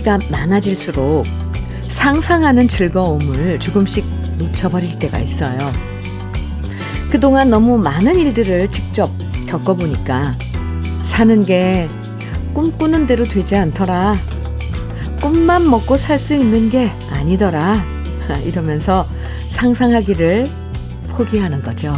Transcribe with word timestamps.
경험치가 0.00 0.18
많아질수록 0.30 1.24
상상하는 1.82 2.68
즐거움을 2.68 3.58
조금씩 3.60 4.04
놓쳐버릴 4.38 4.98
때가 4.98 5.18
있어요. 5.18 5.58
그동안 7.10 7.50
너무 7.50 7.78
많은 7.78 8.18
일들을 8.18 8.70
직접 8.70 9.10
겪어보니까 9.48 10.36
사는 11.02 11.44
게 11.44 11.88
꿈꾸는 12.54 13.06
대로 13.06 13.24
되지 13.24 13.56
않더라. 13.56 14.16
꿈만 15.20 15.68
먹고 15.68 15.96
살 15.96 16.18
수 16.18 16.34
있는 16.34 16.70
게 16.70 16.90
아니더라. 17.10 17.82
이러면서 18.44 19.06
상상하기를 19.48 20.48
포기하는 21.10 21.62
거죠. 21.62 21.92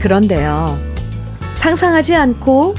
그런데요. 0.00 0.78
상상하지 1.54 2.16
않고 2.16 2.74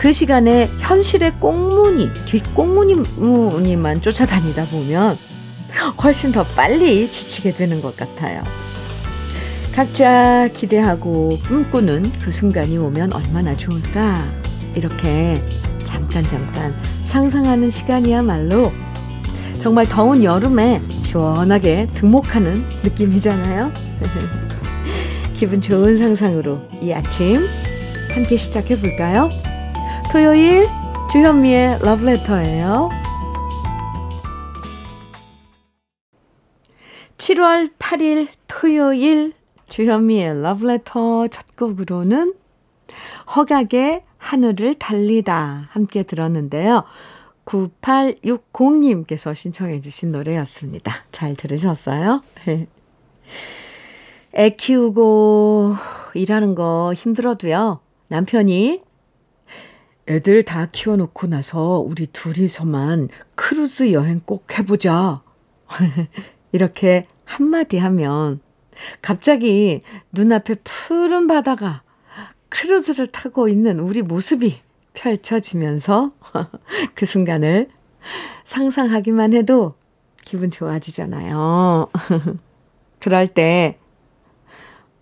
그 0.00 0.14
시간에 0.14 0.70
현실의 0.78 1.34
꽁무니, 1.40 2.10
뒷꽁무니만 2.24 4.00
쫓아다니다 4.00 4.64
보면 4.68 5.18
훨씬 6.02 6.32
더 6.32 6.42
빨리 6.42 7.12
지치게 7.12 7.52
되는 7.52 7.82
것 7.82 7.96
같아요. 7.96 8.42
각자 9.74 10.48
기대하고 10.54 11.38
꿈꾸는 11.46 12.10
그 12.22 12.32
순간이 12.32 12.78
오면 12.78 13.12
얼마나 13.12 13.54
좋을까? 13.54 14.26
이렇게 14.74 15.38
잠깐 15.84 16.26
잠깐 16.26 16.74
상상하는 17.02 17.68
시간이야말로 17.68 18.72
정말 19.60 19.86
더운 19.86 20.24
여름에 20.24 20.80
시원하게 21.02 21.88
등목하는 21.92 22.64
느낌이잖아요. 22.84 23.70
기분 25.36 25.60
좋은 25.60 25.98
상상으로 25.98 26.66
이 26.80 26.90
아침 26.90 27.46
함께 28.14 28.38
시작해 28.38 28.80
볼까요? 28.80 29.28
토요일 30.12 30.66
주현미의 31.12 31.78
러브레터예요. 31.82 32.88
7월 37.16 37.70
8일 37.78 38.26
토요일 38.48 39.32
주현미의 39.68 40.42
러브레터 40.42 41.28
첫 41.28 41.56
곡으로는 41.56 42.34
허각의 43.36 44.02
하늘을 44.18 44.74
달리다 44.74 45.68
함께 45.70 46.02
들었는데요. 46.02 46.82
9860님께서 47.44 49.32
신청해 49.32 49.80
주신 49.80 50.10
노래였습니다. 50.10 50.92
잘 51.12 51.36
들으셨어요? 51.36 52.20
애 54.34 54.50
키우고 54.50 55.76
일하는 56.14 56.56
거 56.56 56.92
힘들어도요. 56.96 57.78
남편이 58.08 58.89
애들 60.10 60.42
다 60.42 60.66
키워놓고 60.66 61.28
나서 61.28 61.78
우리 61.78 62.08
둘이서만 62.08 63.10
크루즈 63.36 63.92
여행 63.92 64.20
꼭 64.24 64.58
해보자. 64.58 65.22
이렇게 66.50 67.06
한마디 67.24 67.78
하면 67.78 68.40
갑자기 69.02 69.80
눈앞에 70.10 70.56
푸른 70.64 71.28
바다가 71.28 71.84
크루즈를 72.48 73.06
타고 73.06 73.48
있는 73.48 73.78
우리 73.78 74.02
모습이 74.02 74.58
펼쳐지면서 74.94 76.10
그 76.96 77.06
순간을 77.06 77.68
상상하기만 78.42 79.32
해도 79.32 79.70
기분 80.24 80.50
좋아지잖아요. 80.50 81.88
그럴 82.98 83.28
때 83.28 83.78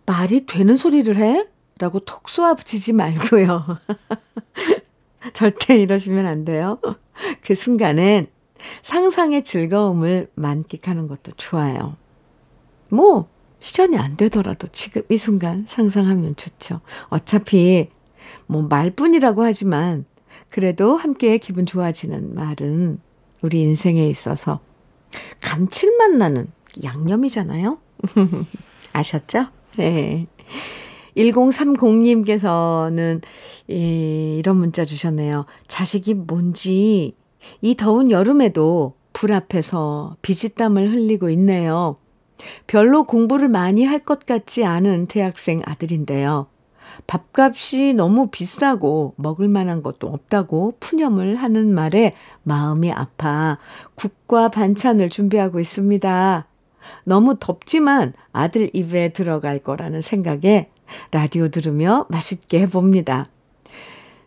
말이 0.05 0.45
되는 0.45 0.77
소리를 0.77 1.17
해? 1.17 1.47
라고 1.79 2.01
톡 2.01 2.29
쏘아 2.29 2.55
붙이지 2.55 2.93
말고요. 2.93 3.65
절대 5.35 5.77
이러시면 5.77 6.27
안 6.27 6.45
돼요. 6.45 6.79
그 7.43 7.55
순간엔 7.55 8.29
상상의 8.81 9.45
즐거움을 9.45 10.29
만끽하는 10.35 11.07
것도 11.07 11.33
좋아요. 11.37 11.97
뭐, 12.91 13.29
실현이 13.61 13.99
안 13.99 14.17
되더라도 14.17 14.69
지금 14.73 15.03
이 15.09 15.17
순간 15.17 15.65
상상하면 15.67 16.37
좋죠. 16.37 16.81
어차피 17.09 17.89
뭐 18.47 18.63
말뿐이라고 18.63 19.43
하지만 19.43 20.05
그래도 20.49 20.97
함께 20.97 21.39
기분 21.39 21.67
좋아지는 21.67 22.35
말은 22.35 23.01
우리 23.43 23.61
인생에 23.61 24.09
있어서 24.09 24.61
감칠맛 25.41 26.13
나는 26.13 26.51
양념이잖아요. 26.83 27.79
아셨죠? 28.93 29.47
네. 29.77 30.27
1030님께서는 31.19 33.23
예, 33.71 34.37
이런 34.39 34.57
문자 34.57 34.85
주셨네요. 34.85 35.47
자식이 35.67 36.15
뭔지 36.15 37.15
이 37.61 37.75
더운 37.75 38.11
여름에도 38.11 38.95
불 39.13 39.33
앞에서 39.33 40.17
비지땀을 40.23 40.93
흘리고 40.93 41.29
있네요. 41.31 41.97
별로 42.67 43.05
공부를 43.05 43.49
많이 43.49 43.85
할 43.85 44.01
것 44.01 44.27
같지 44.27 44.65
않은 44.65 45.07
대학생 45.07 45.61
아들인데요. 45.65 46.47
밥값이 47.07 47.95
너무 47.95 48.29
비싸고 48.29 49.15
먹을 49.17 49.49
만한 49.49 49.83
것도 49.83 50.09
없다고 50.09 50.75
푸념을 50.81 51.37
하는 51.37 51.75
말에 51.75 52.15
마음이 52.45 52.91
아파 52.93 53.59
국과 53.95 54.49
반찬을 54.49 55.11
준비하고 55.11 55.61
있습니다. 55.61 56.47
너무 57.05 57.37
덥지만 57.39 58.15
아들 58.33 58.71
입에 58.73 59.11
들어갈 59.11 59.59
거라는 59.59 60.01
생각에 60.01 60.71
라디오 61.11 61.49
들으며 61.49 62.07
맛있게 62.09 62.61
해봅니다. 62.61 63.27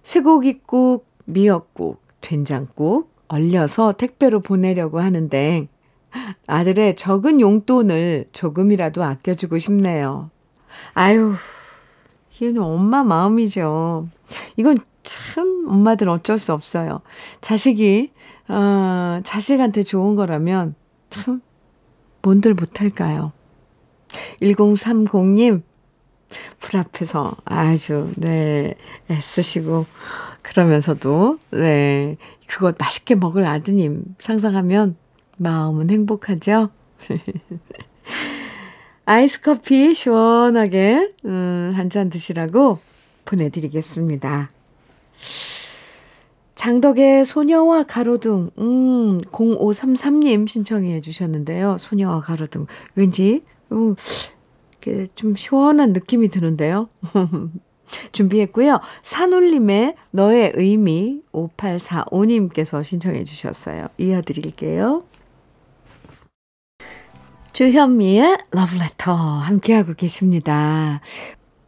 쇠고기국, 0.03 1.05
미역국, 1.25 2.01
된장국 2.21 3.11
얼려서 3.27 3.93
택배로 3.93 4.39
보내려고 4.39 4.99
하는데 4.99 5.67
아들의 6.47 6.95
적은 6.95 7.39
용돈을 7.39 8.25
조금이라도 8.31 9.03
아껴주고 9.03 9.57
싶네요. 9.57 10.29
아유, 10.93 11.33
이건 12.39 12.63
엄마 12.63 13.03
마음이죠. 13.03 14.07
이건 14.57 14.79
참 15.03 15.65
엄마들 15.67 16.09
어쩔 16.09 16.37
수 16.37 16.53
없어요. 16.53 17.01
자식이, 17.41 18.11
어, 18.49 19.21
자식한테 19.23 19.83
좋은 19.83 20.15
거라면 20.15 20.75
참 21.09 21.41
뭔들 22.21 22.53
못할까요? 22.53 23.31
1030님, 24.41 25.63
불 26.71 26.79
앞에서 26.79 27.35
아주, 27.43 28.09
네, 28.15 28.75
애쓰시고, 29.09 29.85
그러면서도, 30.41 31.37
네, 31.51 32.15
그것 32.47 32.77
맛있게 32.79 33.15
먹을 33.15 33.45
아드님 33.45 34.15
상상하면 34.19 34.95
마음은 35.37 35.89
행복하죠? 35.89 36.69
아이스 39.05 39.41
커피 39.41 39.93
시원하게, 39.93 41.11
음, 41.25 41.73
한 41.75 41.89
잔 41.89 42.09
드시라고 42.09 42.79
보내드리겠습니다. 43.25 44.49
장덕의 46.55 47.25
소녀와 47.25 47.83
가로등, 47.83 48.51
음, 48.59 49.17
0533님 49.17 50.47
신청해 50.47 51.01
주셨는데요. 51.01 51.77
소녀와 51.77 52.21
가로등. 52.21 52.67
왠지, 52.95 53.43
음, 53.73 53.95
좀 55.15 55.35
시원한 55.35 55.93
느낌이 55.93 56.29
드는데요. 56.29 56.89
준비했고요. 58.13 58.79
산울림의 59.01 59.95
너의 60.11 60.53
의미 60.55 61.21
5845님께서 61.33 62.83
신청해 62.83 63.23
주셨어요. 63.23 63.87
이어드릴게요. 63.97 65.03
주현미의 67.53 68.37
러브레터 68.51 69.13
함께하고 69.13 69.93
계십니다. 69.93 71.01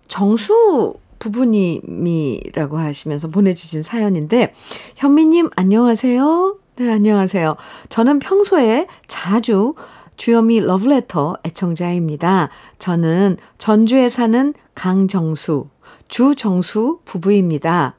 정수 0.07 0.93
부부님이라고 1.19 2.77
하시면서 2.77 3.29
보내주신 3.29 3.81
사연인데, 3.81 4.53
현미님, 4.95 5.49
안녕하세요. 5.55 6.57
네, 6.77 6.91
안녕하세요. 6.91 7.55
저는 7.89 8.19
평소에 8.19 8.87
자주 9.07 9.75
주현미 10.15 10.61
러브레터 10.61 11.37
애청자입니다. 11.45 12.49
저는 12.79 13.37
전주에 13.57 14.09
사는 14.09 14.53
강정수, 14.75 15.67
주정수 16.07 16.99
부부입니다. 17.05 17.95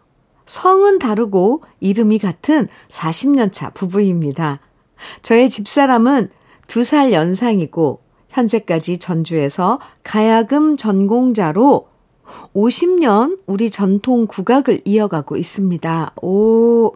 성은 0.46 0.98
다르고 0.98 1.62
이름이 1.80 2.18
같은 2.18 2.68
40년 2.88 3.52
차 3.52 3.70
부부입니다. 3.70 4.60
저의 5.22 5.50
집사람은 5.50 6.30
2살 6.66 7.12
연상이고 7.12 8.00
현재까지 8.30 8.98
전주에서 8.98 9.80
가야금 10.02 10.76
전공자로 10.76 11.88
50년 12.54 13.38
우리 13.46 13.70
전통 13.70 14.26
국악을 14.26 14.80
이어가고 14.84 15.36
있습니다. 15.36 16.14
오, 16.22 16.92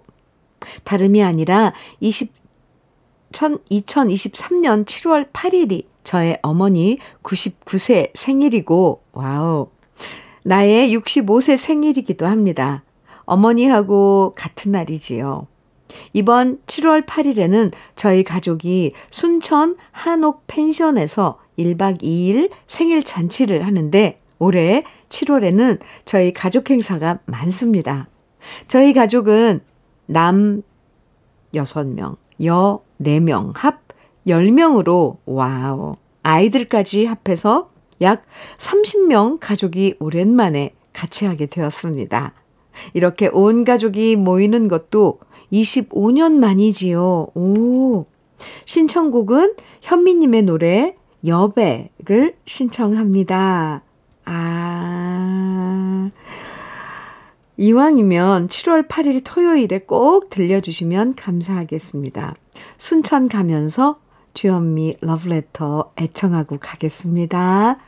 다름이 0.85 1.23
아니라 1.23 1.73
20, 2.01 2.33
2023년 3.33 4.85
7월 4.85 5.31
8일이 5.33 5.85
저의 6.03 6.39
어머니 6.43 6.99
99세 7.23 8.11
생일이고, 8.15 9.03
와우. 9.13 9.69
나의 10.43 10.97
65세 10.97 11.57
생일이기도 11.57 12.27
합니다. 12.27 12.83
어머니하고 13.25 14.33
같은 14.35 14.73
날이지요. 14.73 15.47
이번 16.13 16.61
7월 16.67 17.07
8일에는 17.07 17.73
저희 17.95 18.25
가족이 18.25 18.93
순천 19.11 19.77
한옥 19.91 20.45
펜션에서 20.47 21.39
1박 21.59 22.03
2일 22.03 22.51
생일 22.67 23.03
잔치를 23.03 23.67
하는데 23.67 24.21
올해 24.39 24.85
7월에는 25.09 25.81
저희 26.05 26.33
가족 26.33 26.71
행사가 26.71 27.19
많습니다. 27.27 28.09
저희 28.67 28.93
가족은 28.93 29.61
남 30.07 30.63
6명, 31.55 32.17
여 32.45 32.81
4명, 33.01 33.53
합 33.55 33.83
10명으로, 34.27 35.19
wow, 35.25 35.95
아이들까지 36.23 37.07
합해서 37.07 37.71
약 38.01 38.23
30명 38.59 39.39
가족이 39.41 39.97
오랜만에 39.99 40.75
같이 40.93 41.25
하게 41.25 41.47
되었습니다. 41.47 42.35
이렇게 42.95 43.29
온 43.33 43.65
가족이 43.65 44.17
모이는 44.17 44.69
것도 44.69 45.21
25년 45.53 46.35
만이지요. 46.35 47.29
오. 47.35 48.07
신청곡은 48.65 49.55
현미님의 49.83 50.43
노래 50.43 50.97
여백을 51.27 52.37
신청합니다. 52.45 53.83
아. 54.25 56.11
이왕이면 57.57 58.47
7월 58.47 58.87
8일 58.87 59.23
토요일에 59.25 59.81
꼭 59.81 60.31
들려주시면 60.31 61.17
감사하겠습니다. 61.17 62.37
순천 62.77 63.29
가면서 63.29 64.01
주현미 64.35 64.99
러브레터 65.01 65.93
애청하고 65.99 66.59
가겠습니다. 66.61 67.79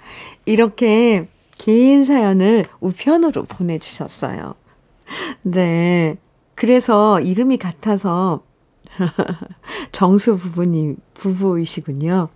이렇게 0.47 1.29
긴 1.57 2.05
사연을 2.05 2.65
우편으로 2.81 3.45
보내주셨어요. 3.45 4.55
네. 5.43 6.17
그래서 6.55 7.21
이름이 7.21 7.59
같아서 7.59 8.43
정수 9.93 10.37
부부님, 10.37 10.97
부부이시군요. 11.15 12.29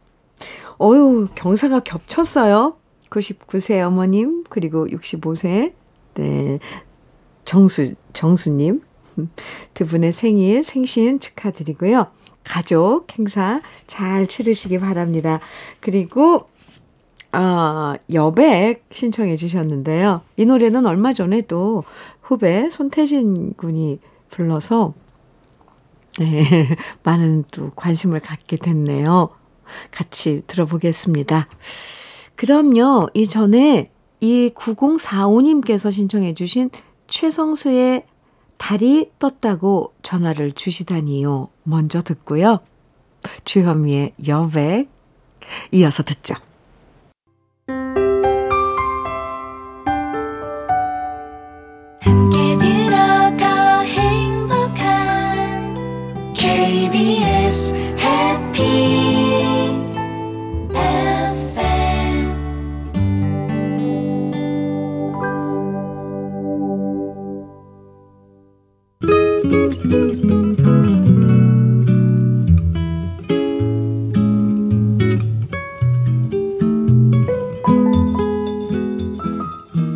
어유 0.80 1.28
경사가 1.34 1.80
겹쳤어요. 1.80 2.76
99세 3.10 3.80
어머님, 3.80 4.44
그리고 4.48 4.86
65세, 4.86 5.72
네, 6.14 6.58
정수, 7.44 7.94
정수님. 8.12 8.82
두 9.74 9.86
분의 9.86 10.12
생일, 10.12 10.62
생신 10.62 11.20
축하드리고요. 11.20 12.06
가족 12.44 13.06
행사 13.18 13.60
잘 13.86 14.26
치르시기 14.26 14.78
바랍니다. 14.78 15.40
그리고, 15.80 16.48
아, 17.32 17.96
여백 18.12 18.84
신청해 18.90 19.36
주셨는데요. 19.36 20.20
이 20.36 20.44
노래는 20.44 20.86
얼마 20.86 21.12
전에도 21.12 21.82
후배 22.20 22.68
손태진 22.70 23.54
군이 23.56 23.98
불러서, 24.28 24.94
네, 26.18 26.76
많은 27.02 27.44
또 27.50 27.70
관심을 27.70 28.20
갖게 28.20 28.56
됐네요. 28.56 29.30
같이 29.90 30.42
들어보겠습니다. 30.46 31.48
그럼요, 32.36 33.08
이전에 33.14 33.90
이 34.20 34.50
9045님께서 34.54 35.90
신청해 35.90 36.34
주신 36.34 36.70
최성수의 37.06 38.04
달이 38.56 39.10
떴다고 39.18 39.94
전화를 40.02 40.52
주시다니요. 40.52 41.48
먼저 41.64 42.00
듣고요. 42.00 42.60
주현미의 43.44 44.14
여백 44.26 44.88
이어서 45.72 46.02
듣죠. 46.02 46.34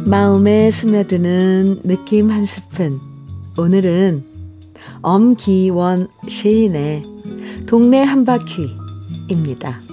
마음에 0.05 0.71
스며드는 0.71 1.81
느낌 1.85 2.31
한 2.31 2.45
스푼. 2.45 3.01
오늘은 3.57 4.25
엄기원 5.03 6.09
시인의 6.27 7.03
동네 7.67 8.03
한 8.03 8.25
바퀴입니다. 8.25 9.88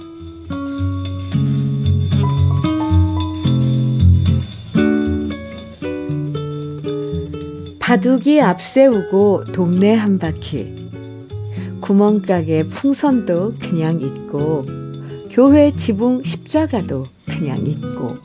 바둑이 7.86 8.40
앞세우고 8.42 9.44
동네 9.52 9.94
한 9.94 10.18
바퀴. 10.18 10.74
구멍가게 11.80 12.66
풍선도 12.66 13.54
그냥 13.60 14.00
있고, 14.00 14.66
교회 15.30 15.70
지붕 15.70 16.24
십자가도 16.24 17.04
그냥 17.26 17.64
있고, 17.64 18.16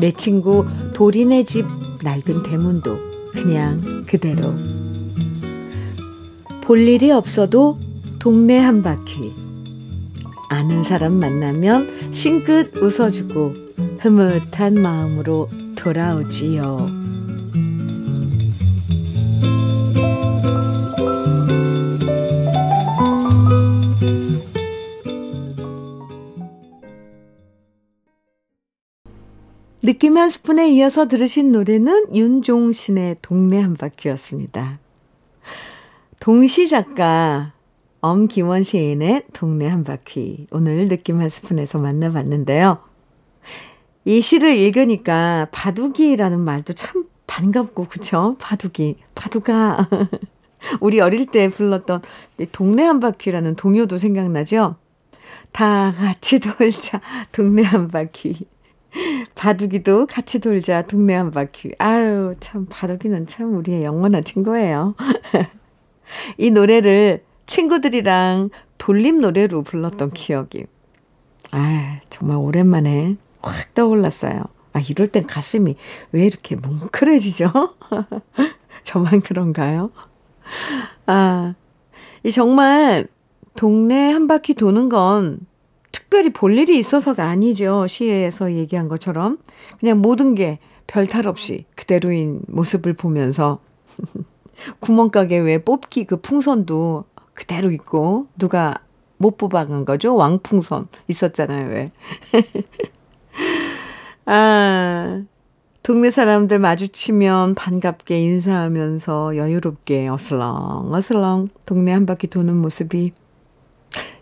내 0.00 0.10
친구 0.10 0.66
도리네 0.92 1.44
집 1.44 1.66
낡은 2.02 2.42
대문도 2.42 2.98
그냥 3.30 4.04
그대로. 4.08 4.52
볼 6.60 6.80
일이 6.80 7.12
없어도 7.12 7.78
동네 8.18 8.58
한 8.58 8.82
바퀴. 8.82 9.32
아는 10.50 10.82
사람 10.82 11.12
만나면 11.12 12.10
싱긋 12.10 12.76
웃어주고 12.82 13.52
흐뭇한 14.00 14.74
마음으로 14.74 15.48
돌아오지요. 15.76 16.93
느낌 29.94 30.18
한 30.18 30.28
스푼에 30.28 30.70
이어서 30.70 31.06
들으신 31.06 31.52
노래는 31.52 32.16
윤종신의 32.16 33.18
동네 33.22 33.60
한 33.60 33.74
바퀴였습니다. 33.74 34.80
동시 36.18 36.66
작가 36.66 37.52
엄기원 38.00 38.64
시인의 38.64 39.22
동네 39.32 39.68
한 39.68 39.84
바퀴 39.84 40.48
오늘 40.50 40.88
느낌 40.88 41.20
한 41.20 41.28
스푼에서 41.28 41.78
만나봤는데요. 41.78 42.80
이 44.04 44.20
시를 44.20 44.56
읽으니까 44.56 45.46
바둑이라는 45.52 46.40
말도 46.40 46.72
참 46.72 47.04
반갑고 47.28 47.86
그쵸? 47.86 48.34
바둑이 48.40 48.96
바둑아 49.14 49.88
우리 50.80 50.98
어릴 50.98 51.26
때 51.26 51.46
불렀던 51.46 52.02
동네 52.50 52.82
한 52.82 52.98
바퀴라는 52.98 53.54
동요도 53.54 53.98
생각나죠? 53.98 54.74
다 55.52 55.92
같이 55.92 56.40
돌자 56.42 57.00
동네 57.30 57.62
한 57.62 57.86
바퀴 57.86 58.52
바둑이도 59.34 60.06
같이 60.06 60.38
돌자 60.38 60.82
동네 60.82 61.14
한 61.14 61.30
바퀴. 61.30 61.72
아유, 61.78 62.34
참 62.40 62.66
바둑이는 62.68 63.26
참 63.26 63.56
우리의 63.56 63.84
영원한 63.84 64.24
친구예요. 64.24 64.94
이 66.38 66.50
노래를 66.50 67.24
친구들이랑 67.46 68.50
돌림 68.78 69.20
노래로 69.20 69.62
불렀던 69.62 70.12
기억이. 70.12 70.66
아, 71.50 72.00
정말 72.08 72.36
오랜만에 72.38 73.16
확 73.40 73.74
떠올랐어요. 73.74 74.44
아, 74.72 74.80
이럴 74.80 75.06
땐 75.06 75.26
가슴이 75.26 75.76
왜 76.12 76.26
이렇게 76.26 76.56
뭉클해지죠? 76.56 77.50
저만 78.82 79.20
그런가요? 79.20 79.90
아, 81.06 81.54
이 82.22 82.30
정말 82.30 83.06
동네 83.56 84.10
한 84.10 84.26
바퀴 84.26 84.54
도는 84.54 84.88
건 84.88 85.38
특별히 86.14 86.30
볼 86.30 86.56
일이 86.56 86.78
있어서가 86.78 87.24
아니죠. 87.24 87.88
시에서 87.88 88.52
얘기한 88.52 88.86
것처럼. 88.86 89.38
그냥 89.80 90.00
모든 90.00 90.36
게 90.36 90.60
별탈 90.86 91.26
없이 91.26 91.64
그대로인 91.74 92.40
모습을 92.46 92.92
보면서 92.92 93.58
구멍가게 94.78 95.38
왜 95.38 95.58
뽑기 95.58 96.04
그 96.04 96.20
풍선도 96.20 97.02
그대로 97.32 97.72
있고 97.72 98.28
누가 98.38 98.76
못 99.16 99.36
뽑아간 99.38 99.84
거죠? 99.84 100.14
왕풍선 100.14 100.86
있었잖아요, 101.08 101.70
왜. 101.70 101.90
아, 104.26 105.20
동네 105.82 106.10
사람들 106.10 106.60
마주치면 106.60 107.56
반갑게 107.56 108.22
인사하면서 108.22 109.36
여유롭게 109.36 110.06
어슬렁, 110.06 110.92
어슬렁 110.92 111.48
동네 111.66 111.90
한 111.90 112.06
바퀴 112.06 112.28
도는 112.28 112.54
모습이 112.54 113.10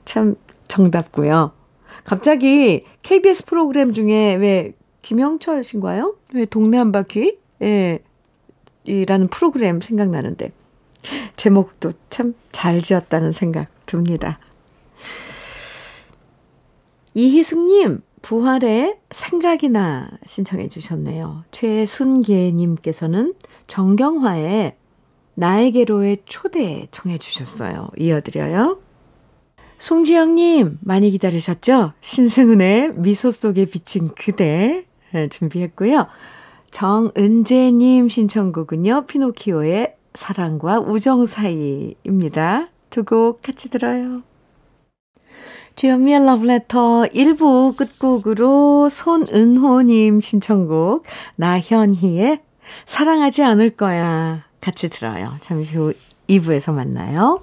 참 0.07 0.37
정답고요. 0.69 1.53
갑자기 2.05 2.85
KBS 3.03 3.47
프로그램 3.47 3.93
중에 3.93 4.35
왜 4.35 4.75
김영철 5.03 5.65
씨인가요? 5.65 6.17
왜 6.35 6.45
동네 6.45 6.79
한 6.79 6.93
바퀴? 6.93 7.39
예. 7.63 8.01
이라는 8.85 9.29
프로그램 9.29 9.81
생각나는데 9.81 10.53
제목도 11.37 11.93
참 12.11 12.35
잘 12.63 12.81
지었다는 12.81 13.33
생각 13.33 13.69
듭니다. 13.87 14.39
이희숙님, 17.15 18.03
부활의 18.23 18.99
생각이나 19.11 20.11
신청해 20.25 20.69
주셨네요. 20.69 21.45
최순계님께서는 21.51 23.35
정경화의 23.67 24.77
나에게로의 25.35 26.19
초대 26.27 26.87
청해 26.91 27.19
주셨어요. 27.19 27.89
이어드려요. 27.99 28.81
송지영님, 29.83 30.79
많이 30.81 31.11
기다리셨죠? 31.11 31.95
신승훈의 32.01 32.93
미소 32.99 33.33
속에 33.33 33.65
비친 33.65 34.07
그대 34.15 34.85
준비했고요. 35.29 36.07
정은재님 36.71 38.09
신청곡은요, 38.09 39.07
피노키오의 39.07 39.97
사랑과 40.15 40.79
우정 40.79 41.27
사이입니다. 41.27 42.69
두 42.91 43.03
곡 43.03 43.43
같이 43.43 43.71
들어요. 43.71 44.23
주현미의 45.75 46.27
러브레터 46.27 47.07
1부 47.13 47.75
끝곡으로 47.75 48.89
손은호님 48.89 50.21
신청곡 50.21 51.03
나현희의 51.35 52.39
사랑하지 52.85 53.43
않을 53.43 53.71
거야 53.71 54.45
같이 54.61 54.89
들어요. 54.89 55.39
잠시 55.41 55.77
후 55.77 55.93
2부에서 56.29 56.73
만나요. 56.73 57.43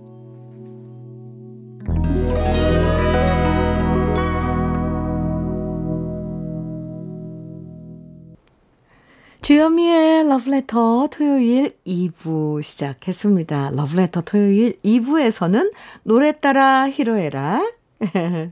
주현미의 9.51 10.27
Letter 10.27 11.09
토요일 11.11 11.73
2부 11.85 12.63
시작했습니다. 12.63 13.71
Letter 13.73 14.23
토요일 14.23 14.79
2부에서는 14.81 15.73
노래 16.03 16.31
따라 16.31 16.89
히로에라 16.89 17.61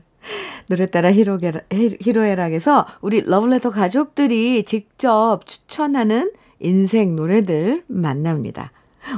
노래 0.68 0.84
따라 0.84 1.10
히로에락에서 1.10 2.86
우리 3.00 3.22
러브레터 3.22 3.70
가족들이 3.70 4.62
직접 4.64 5.46
추천하는 5.46 6.32
인생 6.58 7.16
노래들 7.16 7.84
만납니다. 7.86 8.70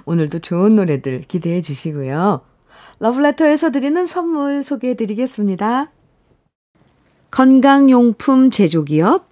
오늘도 0.05 0.39
좋은 0.39 0.77
노래들 0.77 1.25
기대해 1.27 1.61
주시고요. 1.61 2.43
러브레터에서 3.01 3.73
드리는 3.73 4.07
선물 4.07 4.63
소개해 4.63 4.95
드리겠습니다. 4.95 5.91
건강용품 7.33 8.53
제조기업 8.53 9.32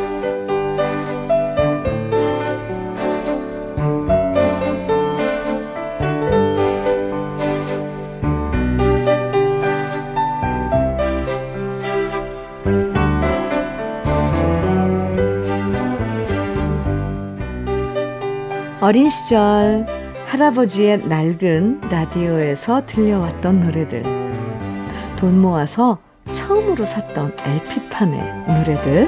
어린 18.91 19.09
시절 19.09 19.87
할아버지의 20.25 20.97
낡은 20.97 21.79
라디오에서 21.89 22.85
들려왔던 22.85 23.61
노래들. 23.61 24.03
돈 25.15 25.39
모아서 25.39 25.99
처음으로 26.33 26.83
샀던 26.83 27.37
LP판의 27.39 28.43
노래들. 28.49 29.07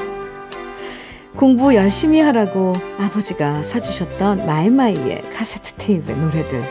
공부 1.36 1.76
열심히 1.76 2.22
하라고 2.22 2.78
아버지가 2.98 3.62
사주셨던 3.62 4.46
마이마이의 4.46 5.24
카세트 5.24 5.74
테이프의 5.74 6.18
노래들. 6.18 6.64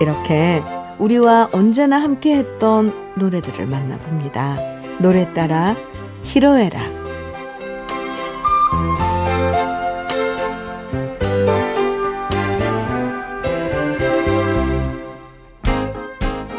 이렇게 0.00 0.62
우리와 1.00 1.48
언제나 1.50 2.00
함께 2.00 2.36
했던 2.36 2.94
노래들을 3.16 3.66
만나봅니다. 3.66 4.56
노래 5.00 5.34
따라 5.34 5.74
히로에라. 6.22 6.95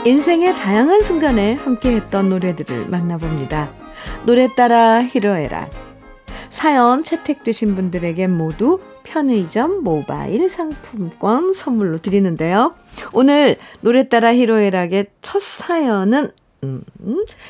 인생의 0.08 0.56
다양한 0.56 1.02
순간에 1.02 1.56
함께했던 1.56 2.30
노래들을 2.30 2.88
만나봅니다. 2.88 3.74
노래 4.26 4.48
따라 4.56 5.04
히로에라. 5.04 5.70
사연 6.50 7.04
채택되신 7.04 7.76
분들에게 7.76 8.28
모두 8.28 8.80
편의점 9.04 9.84
모바일 9.84 10.48
상품권 10.48 11.52
선물로 11.52 11.98
드리는데요. 11.98 12.74
오늘 13.12 13.58
노래 13.82 14.08
따라 14.08 14.34
히로에락의 14.34 15.08
첫 15.22 15.42
사연은 15.42 16.32
음, 16.64 16.86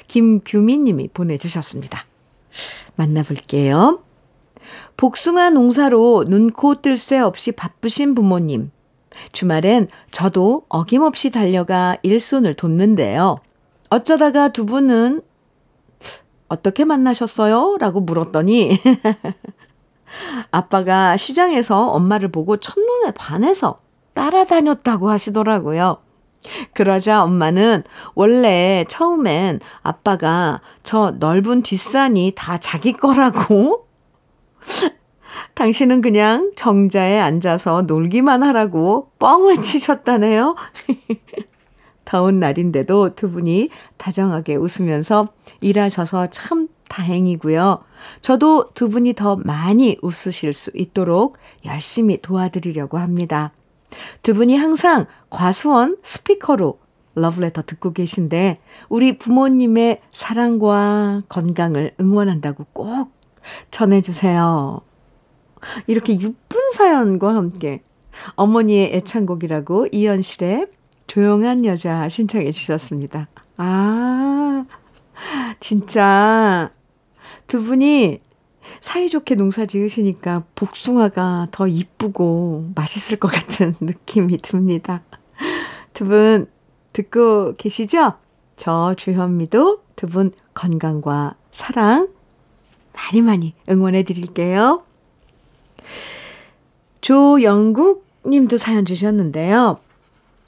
김규민 0.07 0.85
님이 0.85 1.09
보내주셨습니다. 1.09 2.05
만나볼게요. 2.95 4.01
복숭아 4.97 5.51
농사로 5.51 6.25
눈코 6.27 6.81
뜰 6.81 6.97
새 6.97 7.19
없이 7.19 7.51
바쁘신 7.51 8.15
부모님. 8.15 8.71
주말엔 9.31 9.87
저도 10.11 10.63
어김없이 10.69 11.31
달려가 11.31 11.97
일손을 12.03 12.53
돕는데요. 12.53 13.37
어쩌다가 13.89 14.49
두 14.49 14.65
분은 14.65 15.21
어떻게 16.47 16.85
만나셨어요? 16.85 17.77
라고 17.79 18.01
물었더니 18.01 18.79
아빠가 20.51 21.17
시장에서 21.17 21.89
엄마를 21.89 22.31
보고 22.31 22.57
첫눈에 22.57 23.11
반해서 23.11 23.79
따라다녔다고 24.13 25.09
하시더라고요. 25.09 25.97
그러자 26.73 27.23
엄마는 27.23 27.83
원래 28.15 28.85
처음엔 28.87 29.59
아빠가 29.81 30.61
저 30.83 31.11
넓은 31.11 31.63
뒷산이 31.63 32.33
다 32.35 32.57
자기 32.57 32.93
거라고 32.93 33.87
당신은 35.55 36.01
그냥 36.01 36.51
정자에 36.55 37.19
앉아서 37.19 37.83
놀기만 37.83 38.43
하라고 38.43 39.11
뻥을 39.19 39.61
치셨다네요. 39.61 40.55
더운 42.05 42.39
날인데도 42.39 43.15
두 43.15 43.29
분이 43.29 43.69
다정하게 43.97 44.55
웃으면서 44.55 45.27
일하셔서 45.59 46.27
참 46.27 46.69
다행이고요. 46.87 47.83
저도 48.21 48.71
두 48.73 48.89
분이 48.89 49.13
더 49.13 49.35
많이 49.35 49.97
웃으실 50.01 50.53
수 50.53 50.71
있도록 50.73 51.37
열심히 51.65 52.21
도와드리려고 52.21 52.97
합니다. 52.97 53.51
두 54.21 54.33
분이 54.33 54.55
항상 54.55 55.05
과수원 55.29 55.97
스피커로 56.01 56.79
러브레터 57.15 57.63
듣고 57.63 57.93
계신데 57.93 58.59
우리 58.89 59.17
부모님의 59.17 60.01
사랑과 60.11 61.23
건강을 61.27 61.95
응원한다고 61.99 62.67
꼭 62.73 63.11
전해주세요. 63.71 64.81
이렇게 65.87 66.13
예쁜 66.19 66.71
사연과 66.73 67.35
함께 67.35 67.81
어머니의 68.35 68.95
애창곡이라고 68.95 69.87
이현실의 69.91 70.67
조용한 71.07 71.65
여자 71.65 72.09
신청해 72.09 72.51
주셨습니다. 72.51 73.27
아, 73.57 74.65
진짜 75.59 76.71
두 77.47 77.63
분이 77.63 78.19
사이좋게 78.81 79.35
농사 79.35 79.65
지으시니까 79.65 80.43
복숭아가 80.55 81.47
더 81.51 81.67
이쁘고 81.67 82.71
맛있을 82.75 83.17
것 83.19 83.29
같은 83.31 83.75
느낌이 83.81 84.37
듭니다. 84.37 85.01
두 85.93 86.05
분 86.05 86.47
듣고 86.93 87.53
계시죠? 87.55 88.13
저 88.55 88.93
주현미도 88.97 89.81
두 89.95 90.07
분 90.07 90.31
건강과 90.53 91.35
사랑 91.51 92.09
많이 92.93 93.21
많이 93.21 93.53
응원해 93.69 94.03
드릴게요. 94.03 94.83
조영국 97.07 98.05
님도 98.25 98.57
사연 98.57 98.83
주셨는데요. 98.83 99.79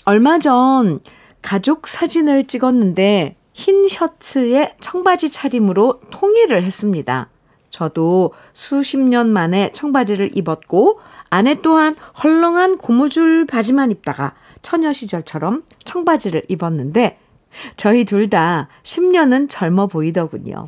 얼마 0.04 0.39
전 0.39 1.00
가족 1.41 1.88
사진을 1.88 2.48
찍었는데 2.48 3.38
흰 3.54 3.88
셔츠에 3.88 4.76
청바지 4.82 5.32
차림으로 5.32 6.02
통일을 6.12 6.63
했습니다. 6.63 7.30
저도 7.69 8.34
수십 8.52 9.00
년 9.00 9.32
만에 9.32 9.72
청바지를 9.72 10.36
입었고 10.38 11.00
아내 11.30 11.56
또한 11.62 11.95
헐렁한 12.22 12.78
고무줄 12.78 13.45
바지만 13.45 13.89
입다가 13.91 14.36
처녀 14.62 14.91
시절처럼 14.91 15.63
청바지를 15.86 16.43
입었는데 16.50 17.19
저희 17.78 18.04
둘 18.04 18.28
다 18.28 18.67
10년은 18.84 19.48
젊어 19.50 19.88
보이더군요. 19.88 20.67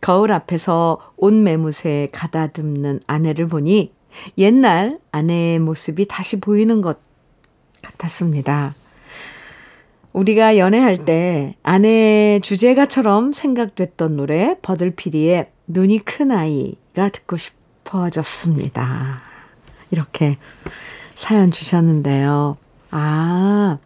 거울 0.00 0.32
앞에서 0.32 0.98
옷 1.18 1.34
매무새에 1.34 2.08
가다듬는 2.10 3.00
아내를 3.06 3.48
보니 3.48 3.99
옛날 4.38 4.98
아내의 5.12 5.58
모습이 5.58 6.06
다시 6.06 6.40
보이는 6.40 6.80
것 6.80 6.98
같았습니다. 7.82 8.74
우리가 10.12 10.58
연애할 10.58 11.04
때 11.04 11.54
아내의 11.62 12.40
주제가처럼 12.40 13.32
생각됐던 13.32 14.16
노래 14.16 14.56
버들피리의 14.60 15.50
눈이 15.68 16.00
큰 16.00 16.32
아이가 16.32 17.08
듣고 17.10 17.36
싶어졌습니다. 17.36 19.22
이렇게 19.90 20.36
사연 21.14 21.50
주셨는데요. 21.52 22.56
아, 22.90 23.78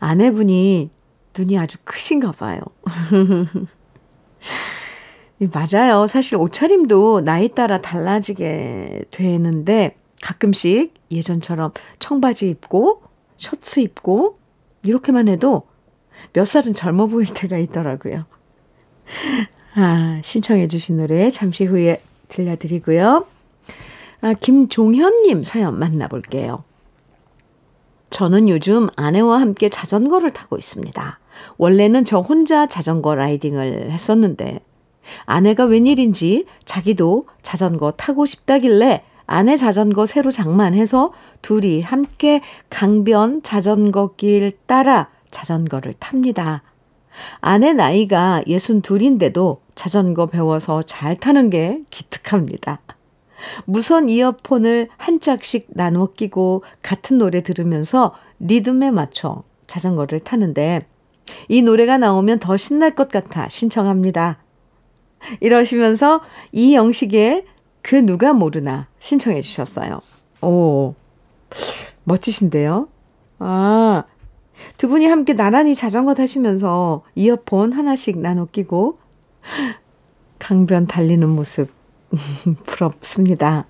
아내분이 0.00 0.90
눈이 1.36 1.58
아주 1.58 1.78
크신가 1.84 2.32
봐요. 2.32 2.60
맞아요. 5.38 6.06
사실 6.06 6.36
옷차림도 6.36 7.20
나이 7.20 7.48
따라 7.48 7.80
달라지게 7.80 9.04
되는데 9.10 9.96
가끔씩 10.20 10.94
예전처럼 11.10 11.72
청바지 12.00 12.50
입고 12.50 13.02
셔츠 13.36 13.80
입고 13.80 14.38
이렇게만 14.82 15.28
해도 15.28 15.62
몇 16.32 16.44
살은 16.44 16.74
젊어 16.74 17.06
보일 17.06 17.32
때가 17.32 17.56
있더라고요. 17.58 18.24
아, 19.76 20.20
신청해 20.24 20.66
주신 20.66 20.96
노래 20.96 21.30
잠시 21.30 21.64
후에 21.64 22.00
들려드리고요. 22.28 23.24
아, 24.20 24.32
김종현님 24.34 25.44
사연 25.44 25.78
만나볼게요. 25.78 26.64
저는 28.10 28.48
요즘 28.48 28.88
아내와 28.96 29.40
함께 29.40 29.68
자전거를 29.68 30.32
타고 30.32 30.56
있습니다. 30.56 31.20
원래는 31.58 32.04
저 32.04 32.18
혼자 32.20 32.66
자전거 32.66 33.14
라이딩을 33.14 33.92
했었는데 33.92 34.60
아내가 35.26 35.64
웬일인지 35.64 36.46
자기도 36.64 37.26
자전거 37.42 37.92
타고 37.92 38.26
싶다길래 38.26 39.02
아내 39.26 39.56
자전거 39.56 40.06
새로 40.06 40.30
장만해서 40.30 41.12
둘이 41.42 41.82
함께 41.82 42.40
강변 42.70 43.42
자전거 43.42 44.14
길 44.16 44.50
따라 44.66 45.10
자전거를 45.30 45.94
탑니다. 45.98 46.62
아내 47.40 47.72
나이가 47.72 48.40
62인데도 48.46 49.58
자전거 49.74 50.26
배워서 50.26 50.82
잘 50.82 51.16
타는 51.16 51.50
게 51.50 51.82
기특합니다. 51.90 52.80
무선 53.66 54.08
이어폰을 54.08 54.88
한 54.96 55.20
짝씩 55.20 55.68
나눠 55.70 56.06
끼고 56.06 56.64
같은 56.82 57.18
노래 57.18 57.42
들으면서 57.42 58.14
리듬에 58.40 58.90
맞춰 58.90 59.42
자전거를 59.66 60.20
타는데 60.20 60.80
이 61.48 61.62
노래가 61.62 61.98
나오면 61.98 62.38
더 62.38 62.56
신날 62.56 62.94
것 62.94 63.10
같아 63.10 63.46
신청합니다. 63.48 64.38
이러시면서 65.40 66.20
이영식의 66.52 67.44
그 67.82 67.94
누가 67.96 68.32
모르나 68.32 68.88
신청해 68.98 69.40
주셨어요. 69.40 70.00
오, 70.42 70.94
멋지신데요? 72.04 72.88
아, 73.38 74.04
두 74.76 74.88
분이 74.88 75.06
함께 75.06 75.34
나란히 75.34 75.74
자전거 75.74 76.14
타시면서 76.14 77.02
이어폰 77.14 77.72
하나씩 77.72 78.18
나눠 78.18 78.46
끼고 78.46 78.98
강변 80.38 80.86
달리는 80.86 81.28
모습 81.28 81.72
부럽습니다. 82.64 83.66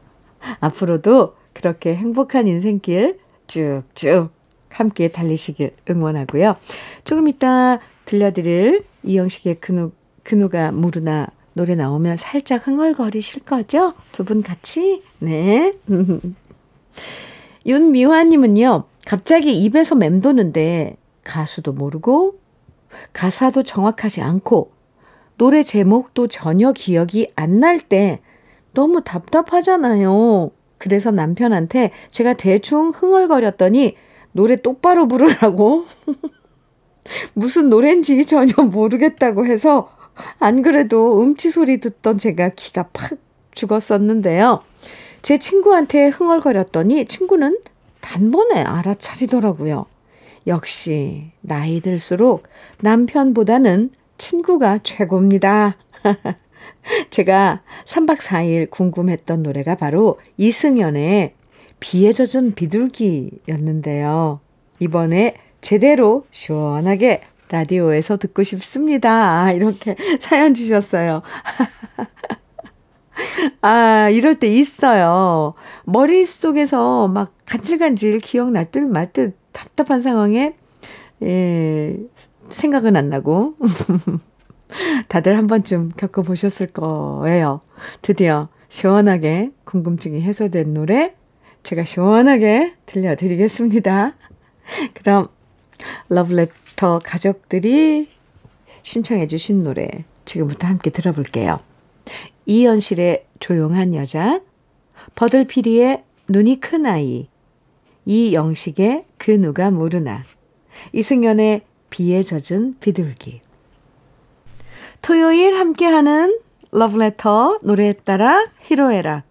앞으로도 0.60 1.34
그렇게 1.52 1.94
행복한 1.94 2.46
인생길 2.46 3.18
쭉쭉 3.46 4.30
함께 4.70 5.08
달리시길 5.08 5.74
응원하고요. 5.90 6.56
조금 7.04 7.28
이따 7.28 7.78
들려드릴 8.04 8.84
이영식의 9.02 9.56
근우, 9.60 9.90
근우가 10.22 10.72
무르나 10.72 11.28
노래 11.54 11.74
나오면 11.74 12.16
살짝 12.16 12.66
흥얼거리실 12.66 13.42
거죠? 13.44 13.94
두 14.12 14.24
분 14.24 14.42
같이? 14.42 15.02
네. 15.20 15.72
윤미화님은요, 17.66 18.84
갑자기 19.06 19.52
입에서 19.52 19.94
맴도는데 19.94 20.96
가수도 21.24 21.72
모르고 21.72 22.38
가사도 23.12 23.62
정확하지 23.62 24.22
않고 24.22 24.72
노래 25.36 25.62
제목도 25.62 26.26
전혀 26.28 26.72
기억이 26.72 27.30
안 27.36 27.60
날 27.60 27.80
때 27.80 28.20
너무 28.72 29.02
답답하잖아요. 29.02 30.50
그래서 30.78 31.10
남편한테 31.10 31.90
제가 32.10 32.34
대충 32.34 32.90
흥얼거렸더니 32.90 33.96
노래 34.32 34.56
똑바로 34.56 35.08
부르라고 35.08 35.86
무슨 37.34 37.68
노래인지 37.70 38.24
전혀 38.24 38.52
모르겠다고 38.62 39.46
해서 39.46 39.90
안 40.38 40.62
그래도 40.62 41.22
음치 41.22 41.50
소리 41.50 41.78
듣던 41.78 42.18
제가 42.18 42.50
기가 42.50 42.84
팍 42.92 43.18
죽었었는데요. 43.52 44.62
제 45.22 45.38
친구한테 45.38 46.08
흥얼거렸더니 46.08 47.06
친구는 47.06 47.58
단번에 48.00 48.62
알아차리더라고요. 48.62 49.86
역시 50.46 51.32
나이 51.40 51.80
들수록 51.80 52.44
남편보다는 52.80 53.90
친구가 54.16 54.80
최고입니다. 54.82 55.76
제가 57.10 57.62
3박 57.84 58.18
4일 58.18 58.70
궁금했던 58.70 59.42
노래가 59.42 59.74
바로 59.74 60.18
이승연의 60.36 61.34
비에 61.80 62.12
젖은 62.12 62.54
비둘기였는데요. 62.54 64.40
이번에 64.80 65.34
제대로 65.60 66.24
시원하게 66.30 67.22
라디오에서 67.50 68.16
듣고 68.18 68.42
싶습니다. 68.42 69.50
이렇게 69.52 69.96
사연 70.20 70.54
주셨어요. 70.54 71.22
아, 73.62 74.08
이럴 74.10 74.38
때 74.38 74.46
있어요. 74.48 75.54
머릿속에서 75.84 77.08
막 77.08 77.32
간질간질 77.46 78.18
기억날 78.20 78.70
듯 78.70 78.80
말 78.80 79.12
듯 79.12 79.36
답답한 79.52 80.00
상황에, 80.00 80.54
예, 81.22 81.96
생각은 82.48 82.96
안 82.96 83.08
나고. 83.08 83.54
다들 85.08 85.36
한 85.36 85.46
번쯤 85.46 85.92
겪어보셨을 85.96 86.68
거예요. 86.68 87.62
드디어 88.02 88.48
시원하게 88.68 89.52
궁금증이 89.64 90.20
해소된 90.20 90.74
노래 90.74 91.14
제가 91.62 91.84
시원하게 91.84 92.74
들려드리겠습니다. 92.86 94.14
그럼 94.94 95.28
러브레터 96.08 96.52
가족들이 96.78 98.08
신청해 98.82 99.26
주신 99.26 99.58
노래 99.58 99.88
지금부터 100.24 100.66
함께 100.68 100.90
들어볼게요. 100.90 101.58
이연실의 102.46 103.26
조용한 103.40 103.94
여자, 103.94 104.40
버들피리의 105.16 106.04
눈이 106.28 106.60
큰 106.60 106.86
아이, 106.86 107.28
이영식의 108.06 109.04
그 109.18 109.32
누가 109.32 109.70
모르나, 109.70 110.24
이승연의 110.92 111.62
비에 111.90 112.22
젖은 112.22 112.78
비둘기. 112.78 113.40
토요일 115.02 115.58
함께하는 115.58 116.38
러브레터 116.70 117.58
노래에 117.62 117.94
따라 117.94 118.46
히로에락 118.62 119.24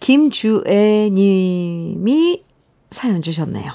김주애 0.00 1.10
님이 1.12 2.42
사연 2.90 3.22
주셨네요. 3.22 3.72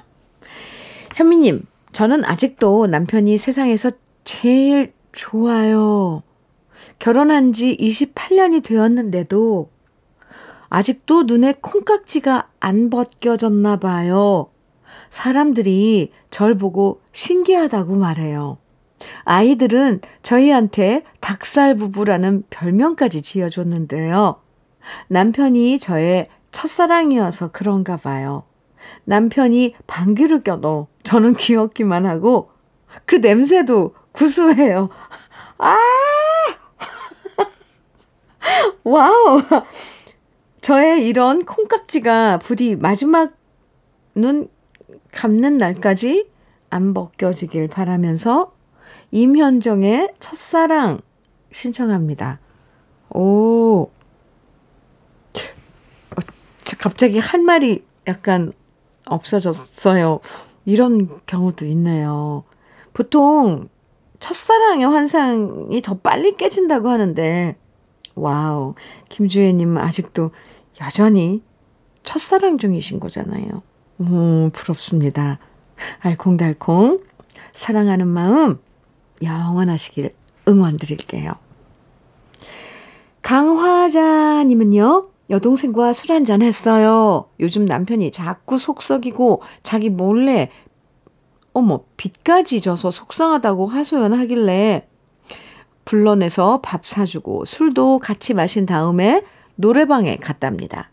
현미님, 1.16 1.66
저는 1.98 2.24
아직도 2.26 2.86
남편이 2.86 3.40
세상에서 3.40 3.90
제일 4.24 4.94
좋아요. 5.14 6.22
결혼한 7.00 7.54
지 7.54 7.76
28년이 7.76 8.64
되었는데도 8.64 9.72
아직도 10.70 11.24
눈에 11.24 11.56
콩깍지가 11.60 12.50
안 12.60 12.92
벗겨졌나 12.92 13.78
봐요. 13.78 14.52
사람들이 15.10 16.12
절 16.30 16.56
보고 16.56 17.02
신기하다고 17.14 17.96
말해요. 17.96 18.60
아이들은 19.24 20.02
저희한테 20.22 21.04
닭살 21.20 21.74
부부라는 21.78 22.44
별명까지 22.52 23.24
지어줬는데요. 23.24 24.40
남편이 25.08 25.80
저의 25.80 26.28
첫사랑이어서 26.52 27.48
그런가 27.48 27.98
봐요. 27.98 28.44
남편이 29.06 29.76
방귀를 29.88 30.44
껴도 30.44 30.88
저는 31.04 31.36
귀엽기만 31.36 32.06
하고 32.06 32.52
그 33.06 33.16
냄새도 33.16 33.94
구수해요. 34.12 34.90
아! 35.58 35.78
wow! 38.84 39.42
저의 40.62 41.08
이런 41.08 41.46
콩깍지가 41.46 42.40
부디 42.40 42.76
마지막 42.76 43.34
눈 44.16 44.50
감는 45.12 45.58
날까지 45.58 46.30
안 46.70 46.94
벗겨지길 46.94 47.70
바라면서 47.70 48.54
임현정의 49.12 50.14
첫사랑 50.20 51.02
신청합니다. 51.52 52.40
오. 53.10 53.84
어, 53.84 53.90
갑자기 56.80 57.20
할 57.20 57.42
말이 57.42 57.86
약간 58.08 58.52
없어졌어요. 59.10 60.20
이런 60.66 61.10
경우도 61.26 61.66
있네요. 61.68 62.44
보통 62.94 63.70
첫사랑의 64.20 64.86
환상이 64.86 65.82
더 65.82 65.96
빨리 65.96 66.36
깨진다고 66.36 66.90
하는데, 66.90 67.56
와우. 68.16 68.74
김주혜님 69.10 69.78
아직도 69.78 70.32
여전히 70.82 71.44
첫사랑 72.04 72.58
중이신 72.58 73.00
거잖아요. 73.00 73.62
음, 74.02 74.50
부럽습니다. 74.54 75.40
알콩달콩. 76.00 77.02
사랑하는 77.54 78.08
마음 78.08 78.60
영원하시길 79.24 80.12
응원 80.48 80.78
드릴게요. 80.78 81.34
강화자님은요, 83.22 85.10
여동생과 85.30 85.94
술 85.94 86.12
한잔 86.14 86.42
했어요. 86.42 87.30
요즘 87.40 87.66
남편이 87.66 88.12
자꾸 88.12 88.58
속썩이고 88.58 89.42
자기 89.64 89.90
몰래, 89.90 90.50
어머, 91.54 91.82
빚까지 91.98 92.62
져서 92.62 92.92
속상하다고 92.92 93.66
하소연하길래 93.68 94.88
불러내서 95.86 96.62
밥 96.62 96.86
사주고 96.86 97.46
술도 97.46 98.00
같이 98.00 98.34
마신 98.34 98.66
다음에 98.66 99.24
노래방에 99.56 100.18
갔답니다. 100.18 100.92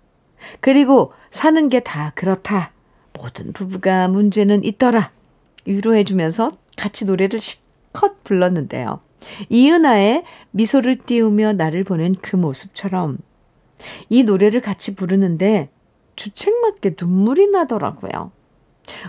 그리고 0.60 1.12
사는 1.30 1.68
게 1.68 1.80
다 1.80 2.12
그렇다. 2.14 2.72
모든 3.18 3.52
부부가 3.52 4.08
문제는 4.08 4.64
있더라. 4.64 5.10
위로해주면서 5.66 6.52
같이 6.76 7.04
노래를 7.04 7.38
컷 7.92 8.24
불렀는데요. 8.24 9.00
이은아의 9.48 10.24
미소를 10.50 10.96
띄우며 10.98 11.54
나를 11.54 11.84
보낸 11.84 12.14
그 12.20 12.36
모습처럼 12.36 13.18
이 14.08 14.22
노래를 14.22 14.60
같이 14.60 14.94
부르는데 14.94 15.70
주책맞게 16.16 16.94
눈물이 17.00 17.48
나더라고요. 17.48 18.30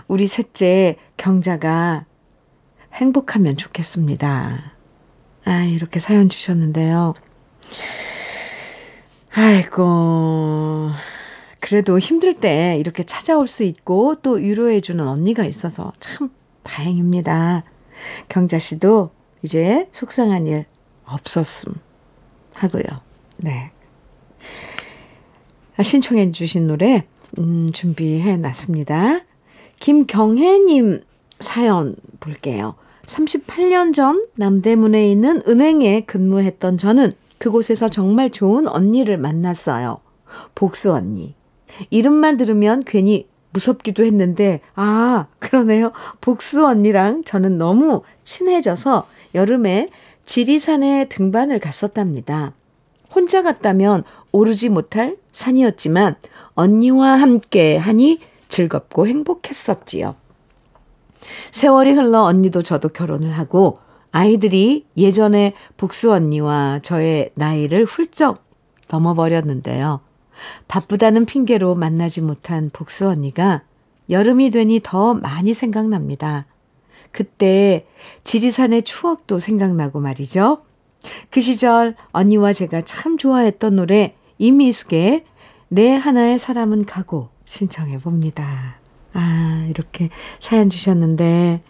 우리 0.08 0.26
셋째 0.26 0.96
경자가 1.16 2.06
행복하면 2.92 3.56
좋겠습니다. 3.56 4.72
아, 5.44 5.62
이렇게 5.64 6.00
사연 6.00 6.28
주셨는데요. 6.28 7.14
아이고. 9.32 10.90
그래도 11.60 11.98
힘들 11.98 12.34
때 12.34 12.76
이렇게 12.78 13.02
찾아올 13.02 13.46
수 13.46 13.64
있고 13.64 14.16
또 14.22 14.32
위로해주는 14.32 15.06
언니가 15.06 15.44
있어서 15.44 15.92
참 15.98 16.30
다행입니다. 16.62 17.64
경자 18.28 18.58
씨도 18.58 19.10
이제 19.42 19.88
속상한 19.92 20.46
일 20.46 20.64
없었음 21.04 21.74
하고요. 22.54 22.82
네. 23.38 23.70
아, 25.76 25.82
신청해 25.82 26.32
주신 26.32 26.66
노래 26.66 27.06
음, 27.38 27.68
준비해 27.72 28.36
놨습니다. 28.36 29.20
김경혜님 29.78 31.02
사연 31.38 31.96
볼게요. 32.18 32.76
38년 33.04 33.92
전 33.92 34.26
남대문에 34.36 35.10
있는 35.10 35.42
은행에 35.46 36.02
근무했던 36.02 36.78
저는 36.78 37.12
그곳에서 37.38 37.88
정말 37.88 38.30
좋은 38.30 38.66
언니를 38.66 39.18
만났어요. 39.18 39.98
복수 40.54 40.92
언니. 40.92 41.34
이름만 41.90 42.38
들으면 42.38 42.82
괜히 42.84 43.28
무섭기도 43.52 44.04
했는데, 44.04 44.60
아, 44.74 45.26
그러네요. 45.38 45.92
복수 46.20 46.66
언니랑 46.66 47.24
저는 47.24 47.58
너무 47.58 48.02
친해져서 48.24 49.06
여름에 49.34 49.88
지리산에 50.24 51.06
등반을 51.08 51.60
갔었답니다. 51.60 52.54
혼자 53.16 53.40
갔다면 53.40 54.04
오르지 54.30 54.68
못할 54.68 55.16
산이었지만 55.32 56.16
언니와 56.54 57.12
함께 57.12 57.78
하니 57.78 58.20
즐겁고 58.48 59.06
행복했었지요. 59.06 60.14
세월이 61.50 61.92
흘러 61.92 62.20
언니도 62.24 62.62
저도 62.62 62.90
결혼을 62.90 63.30
하고 63.30 63.78
아이들이 64.12 64.84
예전에 64.98 65.54
복수 65.78 66.12
언니와 66.12 66.80
저의 66.82 67.30
나이를 67.36 67.86
훌쩍 67.86 68.44
넘어버렸는데요. 68.90 70.00
바쁘다는 70.68 71.24
핑계로 71.24 71.74
만나지 71.74 72.20
못한 72.20 72.68
복수 72.70 73.08
언니가 73.08 73.62
여름이 74.10 74.50
되니 74.50 74.80
더 74.82 75.14
많이 75.14 75.54
생각납니다. 75.54 76.44
그때 77.12 77.86
지리산의 78.24 78.82
추억도 78.82 79.38
생각나고 79.38 80.00
말이죠. 80.00 80.65
그 81.30 81.40
시절 81.40 81.94
언니와 82.12 82.52
제가 82.52 82.80
참 82.82 83.18
좋아했던 83.18 83.76
노래 83.76 84.16
이미숙의 84.38 85.24
내 85.68 85.94
하나의 85.94 86.38
사람은 86.38 86.84
가고 86.84 87.28
신청해 87.44 87.98
봅니다. 87.98 88.78
아, 89.12 89.66
이렇게 89.70 90.10
사연 90.40 90.68
주셨는데 90.68 91.62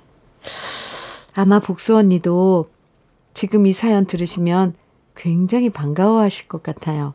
아마 1.34 1.60
복수 1.60 1.96
언니도 1.96 2.70
지금 3.34 3.66
이 3.66 3.72
사연 3.72 4.06
들으시면 4.06 4.74
굉장히 5.14 5.70
반가워하실 5.70 6.48
것 6.48 6.62
같아요. 6.62 7.14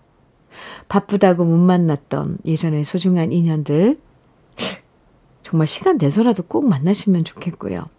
바쁘다고 0.89 1.45
못 1.45 1.57
만났던 1.57 2.39
예전의 2.45 2.83
소중한 2.83 3.31
인연들 3.31 3.99
정말 5.41 5.67
시간 5.67 5.97
내서라도 5.97 6.43
꼭 6.43 6.67
만나시면 6.67 7.23
좋겠고요. 7.23 7.89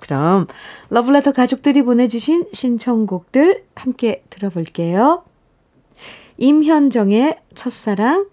그럼 0.00 0.46
러블레터 0.90 1.32
가족들이 1.32 1.82
보내주신 1.82 2.46
신청곡들 2.52 3.64
함께 3.74 4.24
들어볼게요. 4.30 5.24
임현정의 6.38 7.38
첫사랑, 7.54 8.28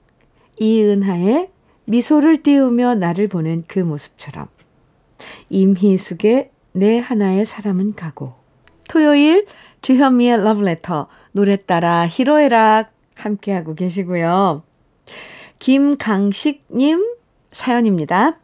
이은하의 0.59 1.49
미소를 1.85 2.43
띄우며 2.43 2.95
나를 2.95 3.27
보낸 3.27 3.63
그 3.67 3.79
모습처럼. 3.79 4.47
임희숙의 5.49 6.51
내 6.73 6.99
하나의 6.99 7.45
사람은 7.45 7.95
가고. 7.95 8.35
토요일 8.87 9.45
주현미의 9.81 10.43
러브레터 10.43 11.07
노래 11.31 11.57
따라 11.57 12.07
히로에락 12.07 12.91
함께하고 13.15 13.75
계시고요. 13.75 14.63
김강식님 15.59 17.16
사연입니다. 17.57 18.37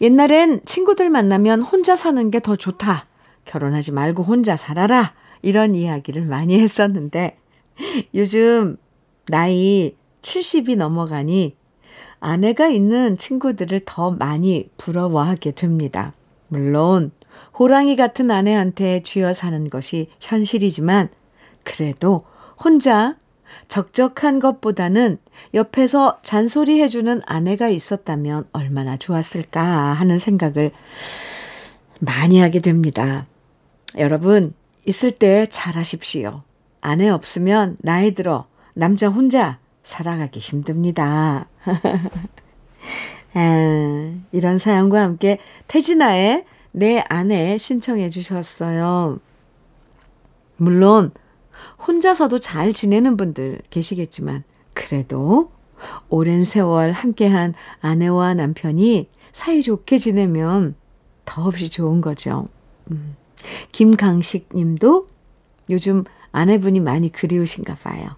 옛날엔 0.00 0.60
친구들 0.64 1.10
만나면 1.10 1.62
혼자 1.62 1.96
사는 1.96 2.30
게 2.30 2.38
더 2.40 2.54
좋다. 2.54 3.06
결혼하지 3.46 3.92
말고 3.92 4.22
혼자 4.22 4.56
살아라. 4.56 5.14
이런 5.42 5.74
이야기를 5.74 6.22
많이 6.26 6.60
했었는데 6.60 7.38
요즘 8.14 8.76
나이 9.28 9.96
70이 10.22 10.76
넘어가니 10.76 11.56
아내가 12.20 12.68
있는 12.68 13.16
친구들을 13.16 13.80
더 13.86 14.10
많이 14.10 14.68
부러워하게 14.76 15.52
됩니다. 15.52 16.12
물론 16.48 17.12
호랑이 17.58 17.96
같은 17.96 18.30
아내한테 18.30 19.02
쥐어 19.02 19.32
사는 19.32 19.70
것이 19.70 20.08
현실이지만 20.20 21.08
그래도 21.64 22.24
혼자 22.62 23.16
적적한 23.70 24.40
것보다는 24.40 25.18
옆에서 25.54 26.18
잔소리 26.22 26.82
해주는 26.82 27.22
아내가 27.24 27.68
있었다면 27.68 28.48
얼마나 28.52 28.96
좋았을까 28.96 29.62
하는 29.62 30.18
생각을 30.18 30.72
많이 32.00 32.40
하게 32.40 32.58
됩니다. 32.58 33.26
여러분, 33.96 34.54
있을 34.86 35.12
때 35.12 35.46
잘하십시오. 35.48 36.42
아내 36.80 37.08
없으면 37.08 37.76
나이 37.80 38.12
들어 38.12 38.46
남자 38.74 39.08
혼자 39.08 39.60
살아가기 39.84 40.40
힘듭니다. 40.40 41.46
아, 43.34 44.14
이런 44.32 44.58
사연과 44.58 45.00
함께 45.00 45.38
태진아의 45.68 46.44
내 46.72 47.04
아내 47.08 47.56
신청해 47.56 48.10
주셨어요. 48.10 49.20
물론 50.56 51.12
혼자서도 51.86 52.38
잘 52.38 52.72
지내는 52.72 53.16
분들 53.16 53.60
계시겠지만 53.70 54.44
그래도 54.74 55.50
오랜 56.08 56.44
세월 56.44 56.92
함께한 56.92 57.54
아내와 57.80 58.34
남편이 58.34 59.08
사이좋게 59.32 59.98
지내면 59.98 60.74
더없이 61.24 61.70
좋은 61.70 62.00
거죠. 62.00 62.48
음. 62.90 63.16
김강식 63.72 64.50
님도 64.54 65.08
요즘 65.70 66.04
아내분이 66.32 66.80
많이 66.80 67.10
그리우신가 67.10 67.76
봐요. 67.76 68.16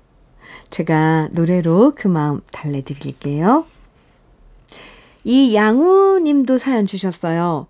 제가 0.71 1.29
노래로 1.33 1.93
그 1.95 2.09
마음 2.09 2.41
달래드릴게요. 2.51 3.65
이 5.25 5.55
양우 5.55 6.19
님도 6.21 6.59
사연 6.59 6.87
주셨어요. 6.87 7.67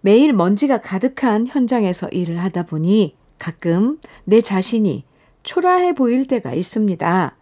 매일 0.00 0.32
먼지가 0.32 0.80
가득한 0.80 1.46
현장에서 1.46 2.08
일을 2.08 2.38
하다 2.38 2.64
보니 2.64 3.16
가끔 3.38 3.98
내 4.24 4.40
자신이 4.40 5.04
초라해 5.46 5.94
보일 5.94 6.26
때가 6.26 6.52
있습니다. 6.52 7.34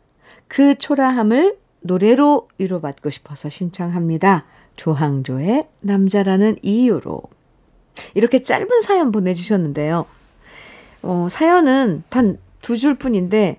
그 0.47 0.77
초라함을 0.77 1.59
노래로 1.81 2.49
위로받고 2.59 3.11
싶어서 3.11 3.49
신청합니다. 3.49 4.45
조항조의 4.77 5.67
남자라는 5.83 6.59
이유로. 6.63 7.23
이렇게 8.15 8.43
짧은 8.43 8.83
사연 8.83 9.11
보내주셨는데요. 9.11 10.07
어, 11.03 11.27
사연은 11.31 12.05
단 12.09 12.39
두 12.63 12.77
줄 12.79 12.95
뿐인데, 12.95 13.59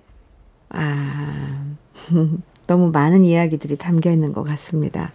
아, 0.70 1.64
너무 2.66 2.90
많은 2.90 3.24
이야기들이 3.24 3.76
담겨 3.76 4.10
있는 4.10 4.32
것 4.32 4.42
같습니다. 4.42 5.12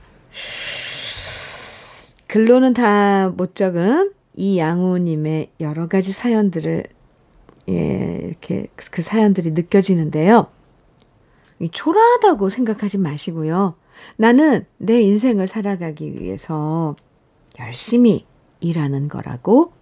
글로는 2.28 2.74
다 2.74 3.34
못 3.36 3.56
적은 3.56 4.14
이 4.36 4.58
양우님의 4.58 5.50
여러 5.60 5.90
가지 5.90 6.14
사연들을, 6.14 6.86
예, 7.72 8.20
이렇게 8.24 8.68
그 8.92 9.02
사연들이 9.02 9.52
느껴지는데요. 9.52 10.48
초라하다고 11.72 12.50
생각하지 12.50 12.98
마시고요. 12.98 13.76
나는 14.18 14.66
내 14.78 15.02
인생을 15.02 15.48
살아가기 15.48 16.16
위해서 16.20 16.96
열심히 17.60 18.26
일하는 18.60 19.08
거라고 19.08 19.74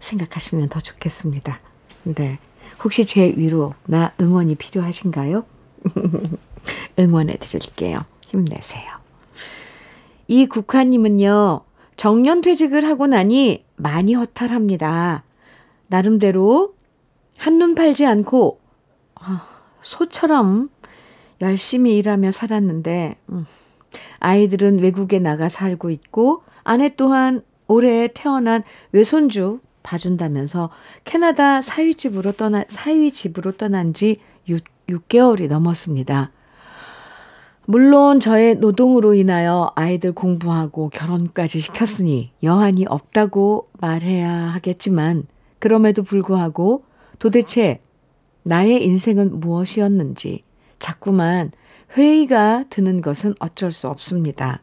생각하시면 0.00 0.68
더 0.68 0.80
좋겠습니다. 0.80 1.60
네. 2.04 2.38
혹시 2.82 3.04
제 3.04 3.32
위로나 3.36 4.12
응원이 4.20 4.54
필요하신가요? 4.56 5.44
응원해 6.98 7.36
드릴게요. 7.38 8.02
힘내세요. 8.22 8.84
이 10.28 10.46
국화님은요, 10.46 11.62
정년 11.96 12.40
퇴직을 12.40 12.84
하고 12.84 13.06
나니 13.06 13.64
많이 13.76 14.14
허탈합니다. 14.14 15.24
나름대로 15.88 16.75
한눈 17.38 17.74
팔지 17.74 18.06
않고 18.06 18.60
아, 19.14 19.46
소처럼 19.80 20.70
열심히 21.40 21.96
일하며 21.96 22.30
살았는데, 22.30 23.16
음, 23.30 23.46
아이들은 24.20 24.80
외국에 24.80 25.18
나가 25.18 25.48
살고 25.48 25.90
있고, 25.90 26.42
아내 26.64 26.88
또한 26.96 27.42
올해 27.68 28.08
태어난 28.08 28.62
외손주 28.92 29.60
봐준다면서 29.82 30.70
캐나다 31.04 31.60
사위집으로 31.60 32.32
떠나, 32.32 32.64
사위집으로 32.66 33.52
떠난 33.52 33.94
지 33.94 34.20
6, 34.48 34.64
6개월이 34.88 35.48
넘었습니다. 35.48 36.30
물론 37.68 38.20
저의 38.20 38.56
노동으로 38.56 39.14
인하여 39.14 39.72
아이들 39.74 40.12
공부하고 40.12 40.88
결혼까지 40.90 41.58
시켰으니 41.58 42.32
여한이 42.44 42.86
없다고 42.88 43.68
말해야 43.80 44.30
하겠지만 44.30 45.26
그럼에도 45.58 46.04
불구하고 46.04 46.84
도대체 47.18 47.80
나의 48.42 48.84
인생은 48.84 49.40
무엇이었는지 49.40 50.42
자꾸만 50.78 51.50
회의가 51.96 52.64
드는 52.68 53.00
것은 53.00 53.34
어쩔 53.38 53.72
수 53.72 53.88
없습니다. 53.88 54.60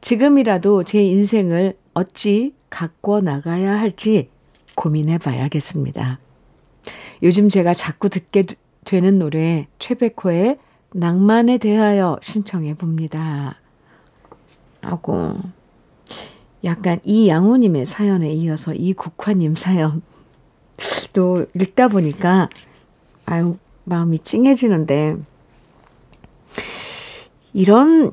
지금이라도 0.00 0.84
제 0.84 1.02
인생을 1.02 1.76
어찌 1.94 2.54
가꿔 2.70 3.20
나가야 3.20 3.78
할지 3.78 4.30
고민해 4.74 5.18
봐야겠습니다. 5.18 6.18
요즘 7.22 7.48
제가 7.48 7.74
자꾸 7.74 8.08
듣게 8.08 8.44
되는 8.84 9.18
노래 9.18 9.66
최백호의 9.78 10.58
낭만에 10.92 11.58
대하여 11.58 12.18
신청해 12.20 12.74
봅니다. 12.74 13.60
하고 14.80 15.34
약간 16.64 17.00
이양호님의 17.04 17.86
사연에 17.86 18.32
이어서 18.32 18.74
이국화님 18.74 19.54
사연 19.54 20.02
또 21.12 21.46
읽다 21.54 21.88
보니까 21.88 22.48
아유 23.26 23.56
마음이 23.84 24.18
찡해지는데 24.18 25.16
이런 27.52 28.10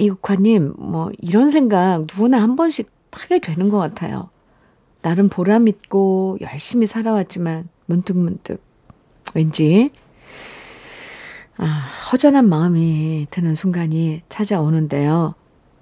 이국화님, 0.00 0.74
뭐, 0.78 1.10
이런 1.18 1.50
생각 1.50 2.00
누구나 2.00 2.40
한 2.40 2.56
번씩 2.56 2.90
하게 3.12 3.38
되는 3.38 3.68
것 3.68 3.76
같아요. 3.78 4.30
나름 5.02 5.28
보람 5.28 5.68
있고 5.68 6.38
열심히 6.40 6.86
살아왔지만, 6.86 7.68
문득문득, 7.84 8.62
왠지, 9.34 9.90
아, 11.58 11.64
허전한 12.10 12.48
마음이 12.48 13.26
드는 13.30 13.54
순간이 13.54 14.22
찾아오는데요. 14.30 15.34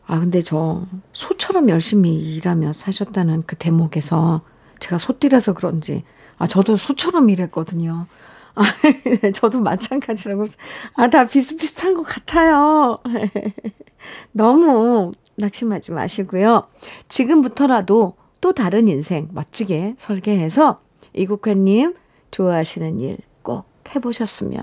아, 0.07 0.19
근데 0.19 0.41
저 0.41 0.87
소처럼 1.13 1.69
열심히 1.69 2.17
일하며 2.17 2.73
사셨다는 2.73 3.45
그 3.47 3.55
대목에서 3.57 4.43
제가 4.81 4.99
소띠라서 4.99 5.55
그런지, 5.55 6.05
아, 6.39 6.47
저도 6.47 6.77
소처럼 6.77 7.31
일했거든요. 7.31 8.07
아, 8.55 8.63
저도 9.35 9.61
마찬가지라고. 9.61 10.47
아, 10.95 11.09
다 11.09 11.27
비슷비슷한 11.27 11.95
것 11.95 12.03
같아요. 12.03 12.99
너무 14.33 15.13
낙심하지 15.37 15.93
마시고요. 15.93 16.67
지금부터라도 17.09 18.15
또 18.41 18.53
다른 18.53 18.89
인생 18.89 19.29
멋지게 19.33 19.95
설계해서 19.99 20.81
이국화님 21.15 21.95
좋아하시는 22.31 23.01
일 23.01 23.19
꼭 23.49 23.65
해보셨으면 23.95 24.63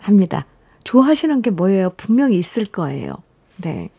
합니다. 0.00 0.44
좋아하시는 0.82 1.42
게 1.42 1.50
뭐예요? 1.50 1.90
분명히 1.96 2.36
있을 2.38 2.64
거예요. 2.66 3.14
네. 3.62 3.90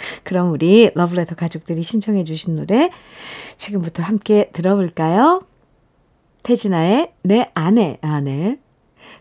그럼 0.24 0.52
우리 0.52 0.90
러브레터 0.94 1.34
가족들이 1.34 1.82
신청해 1.82 2.24
주신 2.24 2.56
노래 2.56 2.90
지금부터 3.56 4.02
함께 4.02 4.50
들어볼까요? 4.52 5.42
태진아의 6.42 7.12
내 7.22 7.50
아내, 7.54 7.98
아내, 8.00 8.58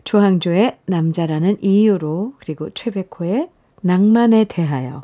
조항조의 0.03 0.79
남자라는 0.85 1.57
이유로, 1.61 2.33
그리고 2.39 2.69
최백호의 2.69 3.49
낭만에 3.81 4.45
대하여. 4.45 5.03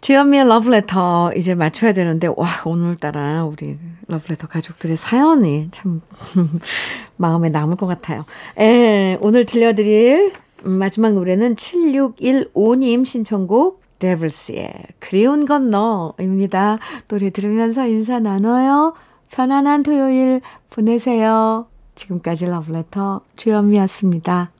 주현미의 0.00 0.48
러브레터 0.48 1.34
이제 1.36 1.54
맞춰야 1.54 1.92
되는데, 1.92 2.26
와, 2.36 2.48
오늘따라 2.64 3.44
우리 3.44 3.78
러브레터 4.08 4.48
가족들의 4.48 4.96
사연이 4.96 5.68
참 5.70 6.00
마음에 7.16 7.48
남을 7.48 7.76
것 7.76 7.86
같아요. 7.86 8.24
에, 8.58 9.16
오늘 9.20 9.44
들려드릴 9.44 10.32
음, 10.32 10.49
마지막 10.64 11.14
노래는 11.14 11.54
7615님 11.54 13.04
신청곡 13.04 13.80
데블스의 13.98 14.72
그리운 14.98 15.44
건너입니다. 15.44 16.78
노래 17.08 17.30
들으면서 17.30 17.86
인사 17.86 18.18
나눠요. 18.18 18.94
편안한 19.30 19.82
토요일 19.82 20.40
보내세요. 20.70 21.66
지금까지 21.94 22.46
러브레터 22.46 23.20
주현미였습니다. 23.36 24.50